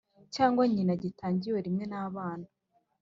[0.35, 2.47] Cyangwa nyina gitangiwe rimwe n abana